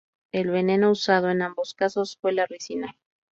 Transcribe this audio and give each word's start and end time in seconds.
El 0.31 0.49
veneno 0.49 0.89
usado 0.89 1.29
en 1.29 1.43
ambos 1.43 1.75
casos 1.75 2.17
fue 2.19 2.33
la 2.33 2.47
ricina. 2.47 2.97